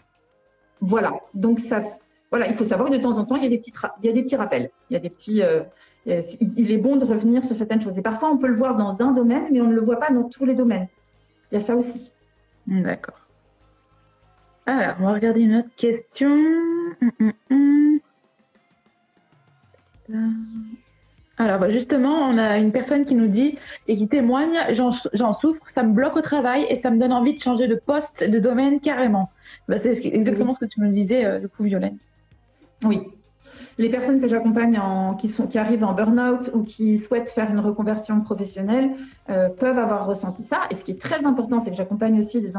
[0.81, 1.13] Voilà.
[1.33, 1.81] Donc ça,
[2.31, 4.07] voilà, il faut savoir que de temps en temps, il y a des petits, il
[4.07, 4.71] y a des petits rappels.
[4.91, 5.43] Il y a des petits.
[5.43, 5.63] Euh,
[6.05, 7.99] il est bon de revenir sur certaines choses.
[7.99, 10.11] Et parfois, on peut le voir dans un domaine, mais on ne le voit pas
[10.11, 10.89] dans tous les domaines.
[11.51, 12.13] Il y a ça aussi.
[12.67, 13.24] D'accord.
[14.67, 16.31] Alors, on va regarder une autre question.
[17.01, 18.01] Hum, hum, hum.
[21.37, 25.69] Alors, bah justement, on a une personne qui nous dit et qui témoigne J'en souffre,
[25.69, 28.39] ça me bloque au travail et ça me donne envie de changer de poste, de
[28.39, 29.31] domaine carrément.
[29.69, 30.55] Bah, C'est exactement oui.
[30.55, 31.99] ce que tu me disais, euh, du coup, Violaine.
[32.85, 33.01] Oui.
[33.79, 34.81] Les personnes que j'accompagne
[35.19, 38.91] qui, arrivent en burn-out ou qui souhaitent faire une reconversion professionnelle
[39.31, 40.61] euh, peuvent avoir ressenti ça.
[40.71, 42.57] Et ce qui est très important, c'est que j'accompagne aussi des,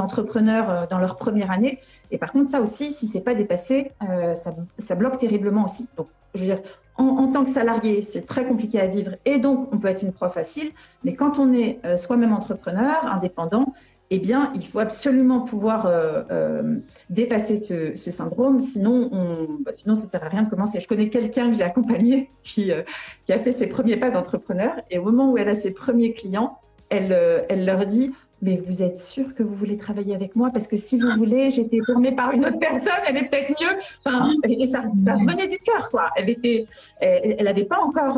[0.00, 1.80] entrepreneurs euh, dans leur première année.
[2.10, 5.86] Et par contre, ça aussi, si c'est pas dépassé, euh, ça, bloque terriblement aussi.
[5.96, 6.60] Donc, je veux dire,
[6.96, 10.02] en, en tant que salarié, c'est très compliqué à vivre et donc on peut être
[10.02, 10.70] une proie facile.
[11.04, 13.72] Mais quand on est soi-même entrepreneur, indépendant,
[14.10, 16.76] eh bien, il faut absolument pouvoir euh, euh,
[17.10, 20.80] dépasser ce, syndrome, sinon, on, bah, sinon ça ne sert à rien de commencer.
[20.80, 22.82] Je connais quelqu'un que j'ai accompagné qui, euh,
[23.26, 26.14] qui, a fait ses premiers pas d'entrepreneur, et au moment où elle a ses premiers
[26.14, 26.58] clients,
[26.90, 27.12] elle,
[27.50, 30.50] elle leur dit mais vous êtes sûr que vous voulez travailler avec moi?
[30.54, 33.50] Parce que si vous voulez, j'ai été formée par une autre personne, elle est peut-être
[33.60, 33.76] mieux.
[34.04, 36.10] Enfin, et ça, ça venait du cœur, quoi.
[36.16, 36.64] Elle était,
[37.00, 38.16] elle n'avait pas encore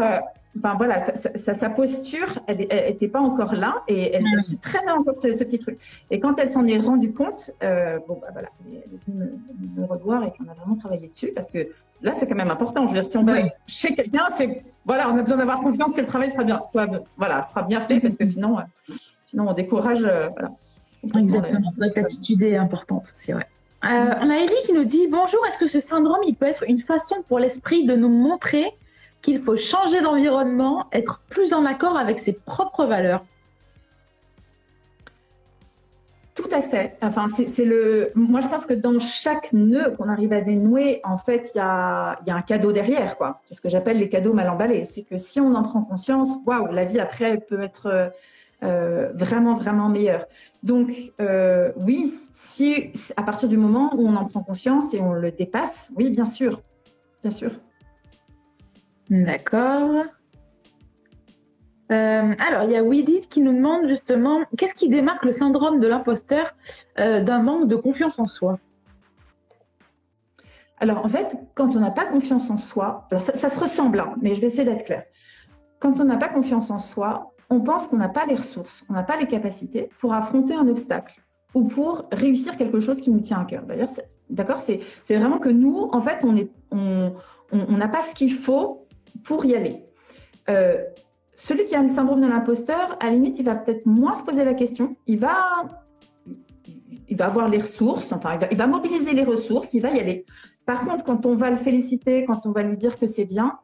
[0.57, 5.29] Enfin voilà, sa, posture, elle n'était pas encore là et elle, se traînait encore ce,
[5.45, 5.79] petit truc.
[6.11, 9.31] Et quand elle s'en est rendue compte, euh, bon bah voilà, elle est venue
[9.77, 11.69] me, revoir et qu'on a vraiment travaillé dessus parce que
[12.03, 12.89] là c'est quand même important.
[12.89, 13.35] Je veux dire, si on va
[13.69, 16.89] chez quelqu'un, c'est voilà, on a besoin d'avoir confiance que le travail sera bien, soit
[17.17, 18.63] voilà, sera bien fait parce que sinon, euh,
[19.25, 20.03] sinon on décourage.
[20.05, 20.51] Euh, voilà.
[21.05, 23.47] Exactement, cette attitude est importante aussi, ouais.
[23.85, 25.47] on a Eric qui nous dit bonjour.
[25.47, 28.75] Est-ce que ce syndrome, il peut être une façon pour l'esprit de nous montrer
[29.23, 33.25] qu'il faut changer d'environnement, être plus en accord avec ses propres valeurs.
[36.35, 36.97] Tout à fait.
[37.03, 38.13] Enfin, c'est le.
[38.15, 41.61] Moi, je pense que dans chaque nœud qu'on arrive à dénouer, en fait, il y
[41.61, 43.41] a, un cadeau derrière, quoi.
[43.47, 44.87] C'est ce que j'appelle les cadeaux mal emballés.
[44.87, 48.13] C'est que si on en prend conscience, waouh, la vie après peut être
[48.63, 50.27] euh, vraiment, vraiment meilleure.
[50.63, 55.13] Donc, euh, oui, si à partir du moment où on en prend conscience et on
[55.13, 56.63] le dépasse, oui, bien sûr,
[57.23, 57.51] bien sûr.
[59.11, 60.05] D'accord.
[61.91, 65.81] Euh, alors, il y a Widit qui nous demande justement qu'est-ce qui démarque le syndrome
[65.81, 66.55] de l'imposteur
[67.01, 68.61] euh, d'un manque de confiance en soi?
[70.79, 74.15] Alors, en fait, quand on n'a pas confiance en soi, alors ça, se ressemble, hein,
[74.23, 75.05] mais je vais essayer d'être claire.
[75.81, 78.93] Quand on n'a pas confiance en soi, on pense qu'on n'a pas les ressources, on
[78.93, 81.21] n'a pas les capacités pour affronter un obstacle
[81.55, 83.65] ou pour réussir quelque chose qui nous tient à cœur.
[83.65, 83.91] D'ailleurs,
[84.31, 87.13] d'accord, c'est vraiment que nous, en fait, on n'a on,
[87.51, 88.87] on, pas ce qu'il faut
[89.25, 89.85] pour y aller.
[90.49, 90.85] Euh,
[91.35, 94.23] celui qui a le syndrome de l'imposteur, à la limite, il va peut-être moins se
[94.23, 94.97] poser la question.
[95.07, 95.37] Il va,
[97.09, 100.27] il va avoir les ressources, enfin, il va, mobiliser les ressources, il va y aller.
[100.67, 103.59] Par contre, quand on va le féliciter, quand on va lui dire que c'est bien,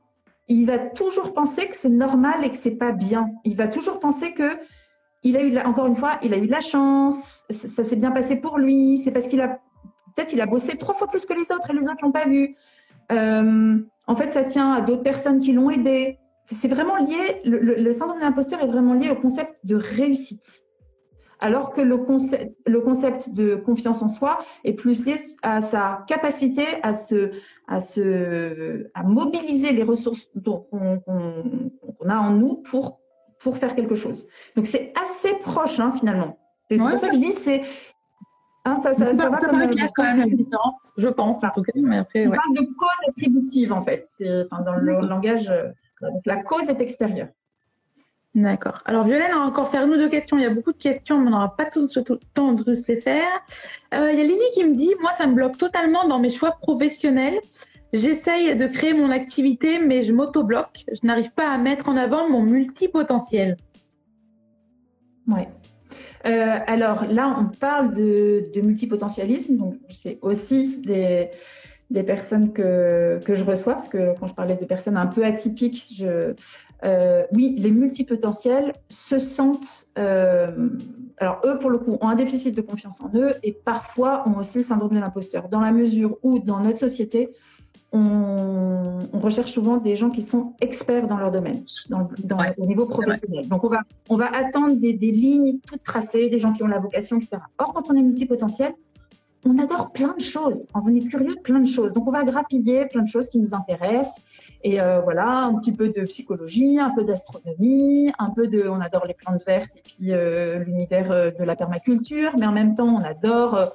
[0.48, 3.30] il va toujours penser que c'est normal et que c'est pas bien.
[3.44, 4.58] Il va toujours penser que
[5.22, 8.12] il a eu, encore une fois, il a eu de la chance, ça, s'est bien
[8.12, 9.48] passé pour lui, c'est parce qu'il a,
[10.14, 12.26] peut-être il a bossé trois fois plus que les autres et les autres l'ont pas
[12.26, 12.56] vu.
[13.12, 16.18] Euh, en fait, ça tient à d'autres personnes qui l'ont aidé.
[16.50, 20.62] C'est vraiment lié, le, syndrome de l'imposteur est vraiment lié au concept de réussite.
[21.38, 26.04] Alors que le concept, le concept de confiance en soi est plus lié à sa
[26.06, 27.30] capacité à se,
[27.68, 33.00] à se, à mobiliser les ressources qu'on a en nous pour,
[33.38, 34.26] pour faire quelque chose.
[34.54, 36.38] Donc c'est assez proche hein, finalement.
[36.70, 37.62] C'est pour ça que je dis, c'est
[38.66, 41.62] Hein, ça, ça, ça, va paraît clair quand même la différence, je pense en tout
[41.62, 41.70] cas.
[41.76, 44.04] Mais après, On parle de cause attributive en fait.
[44.04, 45.68] C'est, enfin, dans le langage, euh,
[46.24, 47.28] la cause est extérieure.
[48.34, 48.82] D'accord.
[48.84, 50.36] Alors Violaine, on va encore faire une ou deux questions.
[50.36, 52.90] Il y a beaucoup de questions, mais on n'aura pas tout, le temps de se
[52.90, 53.28] les faire.
[53.94, 56.30] Euh, il y a Lily qui me dit, moi ça me bloque totalement dans mes
[56.30, 57.38] choix professionnels.
[57.92, 60.84] J'essaye de créer mon activité, mais je m'auto-bloque.
[60.92, 63.56] Je n'arrive pas à mettre en avant mon multipotentiel.
[65.28, 65.48] Ouais.
[66.26, 71.30] Euh, alors là, on parle de, multipotentialisme, donc c'est aussi des,
[72.02, 76.02] personnes que, que, je reçois, parce que quand je parlais de personnes un peu atypiques,
[76.84, 80.68] euh, oui, les multipotentiels se sentent, euh,
[81.16, 84.36] alors eux pour le coup ont un déficit de confiance en eux et parfois ont
[84.38, 87.30] aussi le syndrome de l'imposteur, dans la mesure où dans notre société,
[87.92, 92.08] on, recherche souvent des gens qui sont experts dans leur domaine, dans,
[92.58, 93.48] au niveau professionnel.
[93.48, 96.78] Donc, on va, on va attendre des, lignes toutes tracées, des gens qui ont la
[96.78, 97.38] vocation, etc.
[97.58, 98.72] Or, quand on est multipotentiel,
[99.44, 100.66] on adore plein de choses.
[100.74, 101.92] On est curieux de plein de choses.
[101.92, 104.22] Donc, on va grappiller plein de choses qui nous intéressent.
[104.62, 108.68] Et euh, voilà, un petit peu de psychologie, un peu d'astronomie, un peu de.
[108.68, 112.52] On adore les plantes vertes et puis euh, l'univers euh, de la permaculture, mais en
[112.52, 113.66] même temps, on adore euh,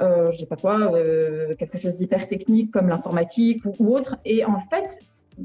[0.00, 4.16] je sais pas quoi, euh, quelque chose d'hyper technique comme l'informatique ou, autre.
[4.24, 4.98] Et en fait,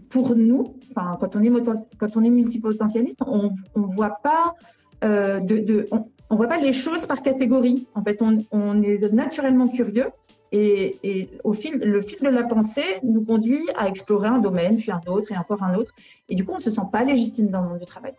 [0.10, 1.52] pour nous, quand on est
[1.98, 4.56] quand on est multipotentialiste, on on voit pas
[5.04, 5.90] euh, de, de
[6.30, 7.88] on, voit pas les choses par catégorie.
[7.96, 10.10] En fait, on, on est naturellement curieux
[10.52, 14.78] et, et, au fil le fil de la pensée nous conduit à explorer un domaine
[14.78, 15.92] puis un autre et encore un autre.
[16.28, 18.14] Et du coup, on se sent pas légitime dans le monde du travail.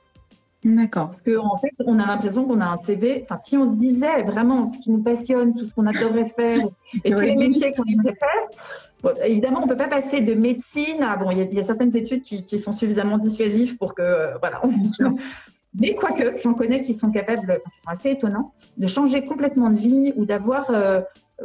[0.62, 1.06] D'accord.
[1.06, 3.20] Parce qu'en en fait, on a l'impression qu'on a un CV.
[3.22, 6.68] Enfin, si on disait vraiment ce qui nous passionne, tout ce qu'on adorerait faire
[7.04, 11.16] et tous les métiers qu'on aimerait faire, évidemment, on peut pas passer de médecine à
[11.16, 11.30] bon.
[11.30, 14.60] Il y, a certaines études qui, qui, sont suffisamment dissuasives pour que euh, voilà.
[15.80, 19.78] Mais quoique, j'en connais qui sont capables, qui sont assez étonnants, de changer complètement de
[19.78, 21.00] vie ou d'avoir euh,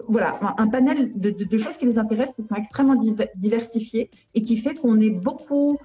[0.08, 2.96] voilà, un panel de, de, choses qui les intéressent, qui sont extrêmement
[3.36, 5.78] diversifiées et qui fait qu'on est beaucoup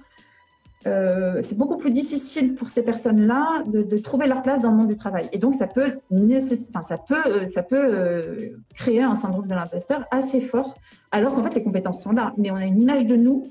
[0.87, 4.87] euh, c'est beaucoup plus difficile pour ces personnes-là de, trouver leur place dans le monde
[4.87, 5.29] du travail.
[5.31, 10.75] Et donc, ça peut, euh, euh, créer un syndrome de l'imposteur assez fort,
[11.11, 12.33] alors qu'en fait, les compétences sont là.
[12.37, 13.49] Mais on a une image de nous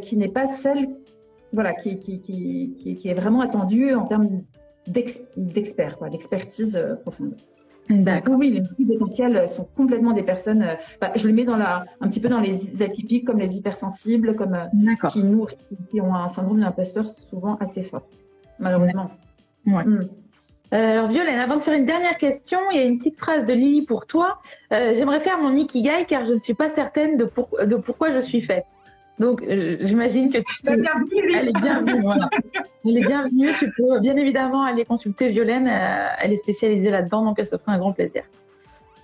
[0.00, 0.88] qui n'est pas celle
[1.52, 4.42] voilà, qui, qui, est vraiment attendue en termes
[4.86, 7.36] d'expert, d'expertise profonde
[7.90, 10.62] oui, les multipotentiels sont complètement des personnes.
[10.62, 13.56] Euh, bah, je les mets dans la, un petit peu dans les atypiques, comme les
[13.56, 15.46] hypersensibles, comme euh, qui, nous,
[15.90, 18.06] qui, ont un syndrome d'imposteur souvent assez fort,
[18.58, 19.10] malheureusement.
[19.66, 19.84] Ouais.
[19.84, 20.08] Hmm.
[20.72, 23.44] Euh, alors Violaine, avant de faire une dernière question, il y a une petite phrase
[23.44, 24.40] de Lily pour toi.
[24.70, 27.30] J'aimerais faire mon ikigai car je ne suis pas certaine de,
[27.64, 28.76] de pourquoi je suis faite.
[29.18, 30.76] Donc, euh, j'imagine que tu sais.
[31.34, 32.02] Elle est bienvenue.
[32.02, 32.28] voilà.
[32.84, 33.48] Elle est bienvenue.
[33.58, 35.68] Tu peux bien évidemment aller consulter Violaine.
[35.68, 38.24] Euh, elle est spécialisée là-dedans, donc elle se fera un grand plaisir.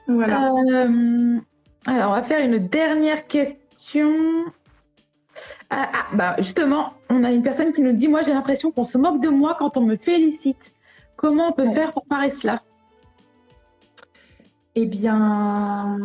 [0.06, 0.52] Voilà.
[0.52, 1.38] Euh,
[1.86, 4.44] alors, on va faire une dernière question.
[5.70, 8.84] Ah, ah, bah, justement, on a une personne qui nous dit Moi, j'ai l'impression qu'on
[8.84, 10.74] se moque de moi quand on me félicite.
[11.16, 12.62] Comment on peut faire pour parer cela?
[14.76, 15.98] Eh bien,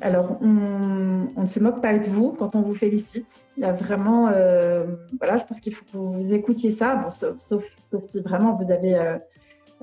[0.00, 3.44] alors, on, ne se moque pas de vous quand on vous félicite.
[3.58, 4.86] Il y a vraiment, euh,
[5.18, 7.64] voilà, je pense qu'il faut que vous écoutiez ça, sauf,
[8.00, 9.18] si vraiment vous avez euh,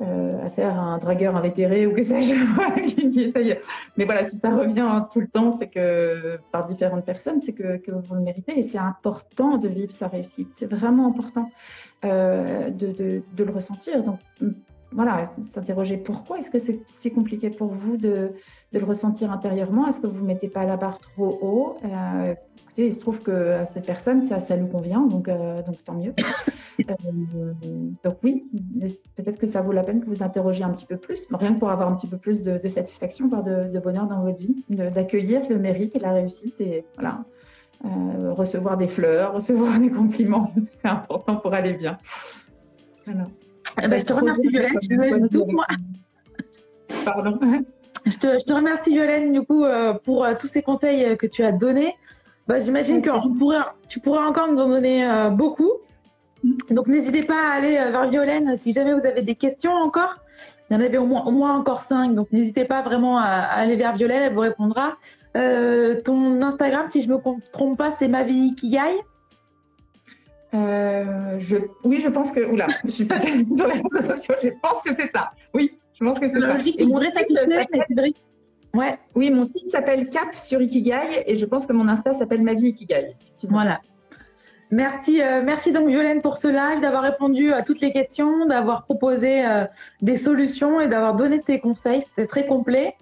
[0.02, 2.34] euh, affaire à un dragueur invétéré ou que sais-je.
[3.98, 7.78] Mais voilà, si ça revient tout le temps, c'est que par différentes personnes, c'est que,
[7.78, 10.48] que, vous le méritez et c'est important de vivre sa réussite.
[10.52, 11.52] C'est vraiment important
[12.02, 14.04] de, de, de, le ressentir.
[14.04, 14.18] Donc,
[14.92, 18.32] voilà, s'interroger pourquoi est-ce que c'est si compliqué pour vous de,
[18.74, 19.88] le ressentir intérieurement?
[19.88, 21.78] Est-ce que vous ne mettez pas la barre trop haut?
[21.86, 25.62] Euh, Écoutez, il se trouve que à cette personne, ça, ça lui convient, donc, euh,
[25.64, 26.14] donc tant mieux.
[26.90, 27.52] Euh,
[28.06, 28.50] donc oui,
[29.18, 31.60] peut-être que ça vaut la peine que vous interrogiez un petit peu plus, rien que
[31.60, 35.42] pour avoir un petit peu plus de, satisfaction, de, de, bonheur dans votre vie, d'accueillir
[35.50, 37.26] le mérite et la réussite et voilà.
[37.84, 41.98] recevoir des fleurs, recevoir des compliments, c'est important pour aller bien.
[43.06, 43.28] Voilà.
[43.82, 45.30] Eh ben, je te remercie Violaine.
[47.06, 47.40] Pardon.
[48.06, 51.44] Je te, remercie Violaine du coup euh, pour euh, tous ces conseils euh, que tu
[51.44, 51.96] as donnés.
[52.48, 53.10] Bah, j'imagine que
[53.88, 55.72] tu pourrais encore nous en donner beaucoup.
[56.72, 60.16] Donc n'hésitez pas à aller vers Violaine si jamais vous avez des questions encore.
[60.70, 63.28] Il y en avait au moins, au moins encore cinq, donc n'hésitez pas vraiment à,
[63.28, 64.98] aller vers Violaine, elle vous répondra.
[65.36, 68.98] ton Instagram, si je ne me trompe pas, c'est ma vie qui gagne.
[70.54, 72.46] Euh, je, oui, je pense que.
[72.46, 74.36] Oula, je suis pas sur les réseaux sociaux.
[74.42, 75.32] Je pense que c'est ça.
[75.54, 76.58] Oui, je pense que c'est ça.
[76.78, 78.00] Et mon site,
[78.74, 78.98] ouais.
[79.16, 82.54] Oui, mon site s'appelle Cap sur Ikigai et je pense que mon Insta s'appelle Ma
[82.54, 83.16] vie Ikigai.
[83.50, 83.80] Voilà.
[84.72, 88.84] Merci, euh, merci donc Violaine pour ce live, d'avoir répondu à toutes les questions, d'avoir
[88.84, 89.66] proposé euh,
[90.04, 92.02] des solutions et d'avoir donné tes conseils.
[92.02, 92.96] C'était très complet.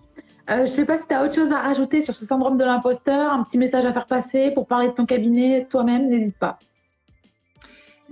[0.48, 2.64] je ne sais pas si tu as autre chose à rajouter sur ce syndrome de
[2.64, 6.58] l'imposteur, un petit message à faire passer pour parler de ton cabinet toi-même, n'hésite pas.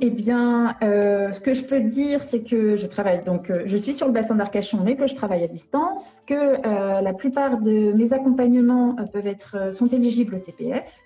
[0.01, 3.77] Eh bien, euh, ce que je peux dire, c'est que je travaille, donc euh, je
[3.77, 7.60] suis sur le bassin d'Arcachon, mais que je travaille à distance, que euh, la plupart
[7.60, 11.01] de mes accompagnements peuvent être, sont éligibles au CPF,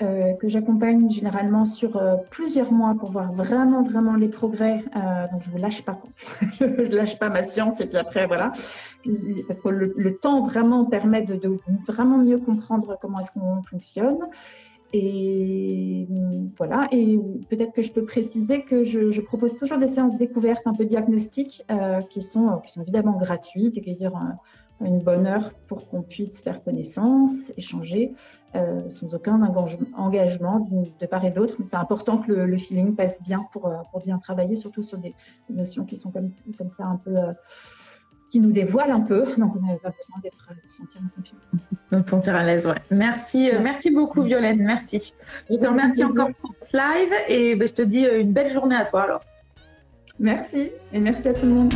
[0.00, 4.82] que j'accompagne généralement sur plusieurs mois pour voir vraiment, vraiment les progrès.
[5.30, 6.00] donc, je ne vous lâche pas,
[6.58, 8.50] je ne lâche pas ma science, et puis après, voilà.
[9.46, 14.20] Parce que le, temps vraiment permet de, de, vraiment mieux comprendre comment est-ce qu'on fonctionne.
[14.92, 16.08] Et
[16.56, 20.74] voilà, et peut-être que je peux préciser que je, propose toujours des séances découvertes un
[20.74, 24.12] peu diagnostiques euh, qui, sont, qui sont évidemment gratuites et qui dire
[24.80, 28.14] une bonne heure pour qu'on puisse faire connaissance, échanger
[28.56, 29.40] euh, sans aucun
[29.94, 30.68] engagement
[31.00, 31.54] de part et d'autre.
[31.58, 34.98] Mais c'est important que le, feeling passe bien pour, euh, pour bien travailler, surtout sur
[34.98, 35.14] des
[35.50, 37.14] notions qui sont comme, comme ça un peu
[38.30, 39.24] qui nous dévoile un peu.
[39.36, 41.56] Donc, on a besoin d'être, de se sentir en confiance.
[41.92, 42.76] De se sentir à l'aise, ouais.
[42.90, 44.62] Merci, euh, merci beaucoup, Violaine.
[44.62, 45.12] Merci.
[45.50, 48.52] Je te remercie encore pour ce live et ben, je te dis euh, une belle
[48.52, 49.20] journée à toi alors.
[50.18, 51.74] Merci et merci à tout le monde.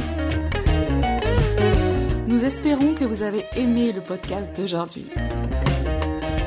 [2.28, 5.10] Nous espérons que vous avez aimé le podcast d'aujourd'hui.